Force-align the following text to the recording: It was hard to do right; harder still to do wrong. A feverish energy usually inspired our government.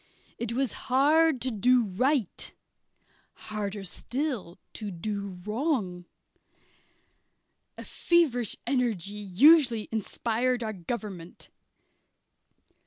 It 0.39 0.53
was 0.53 0.71
hard 0.89 1.39
to 1.41 1.51
do 1.51 1.83
right; 1.83 2.55
harder 3.35 3.83
still 3.83 4.57
to 4.73 4.89
do 4.89 5.37
wrong. 5.45 6.05
A 7.77 7.85
feverish 7.85 8.55
energy 8.65 9.13
usually 9.13 9.87
inspired 9.91 10.63
our 10.63 10.73
government. 10.73 11.49